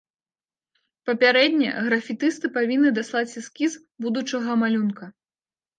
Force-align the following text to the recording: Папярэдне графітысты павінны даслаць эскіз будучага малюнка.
Папярэдне 1.09 1.69
графітысты 1.89 2.47
павінны 2.59 2.89
даслаць 2.99 3.27
эскіз 3.45 3.71
будучага 4.09 4.51
малюнка. 4.65 5.05